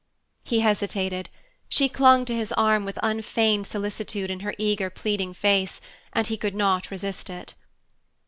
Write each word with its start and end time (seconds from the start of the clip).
He 0.43 0.61
hesitated. 0.61 1.29
She 1.69 1.87
clung 1.87 2.25
to 2.25 2.33
his 2.35 2.51
arm 2.53 2.85
with 2.85 2.97
unfeigned 3.03 3.67
solicitude 3.67 4.31
in 4.31 4.39
her 4.39 4.55
eager, 4.57 4.89
pleading 4.89 5.35
face, 5.35 5.79
and 6.11 6.25
he 6.25 6.37
could 6.37 6.55
not 6.55 6.89
resist 6.89 7.29
it. 7.29 7.53